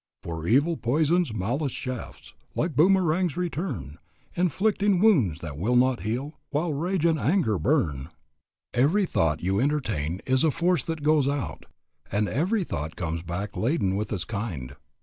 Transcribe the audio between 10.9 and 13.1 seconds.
goes out, and every thought